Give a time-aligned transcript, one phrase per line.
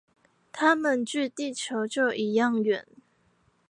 [0.51, 2.85] 它們距地球就一樣遠